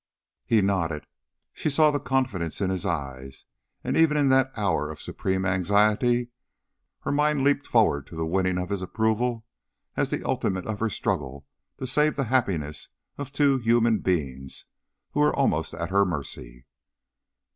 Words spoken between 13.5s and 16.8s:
human beings who were almost at her mercy.